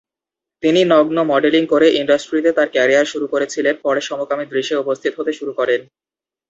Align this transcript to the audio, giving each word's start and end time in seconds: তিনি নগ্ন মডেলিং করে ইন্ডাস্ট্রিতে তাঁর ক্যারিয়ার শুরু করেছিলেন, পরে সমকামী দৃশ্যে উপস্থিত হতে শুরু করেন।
তিনি 0.63 0.81
নগ্ন 0.85 1.17
মডেলিং 1.23 1.63
করে 1.65 1.87
ইন্ডাস্ট্রিতে 1.91 2.51
তাঁর 2.51 2.69
ক্যারিয়ার 2.69 3.05
শুরু 3.05 3.25
করেছিলেন, 3.27 3.75
পরে 3.83 4.01
সমকামী 4.01 4.45
দৃশ্যে 4.45 4.75
উপস্থিত 4.75 5.13
হতে 5.17 5.31
শুরু 5.33 5.51
করেন। 5.53 5.81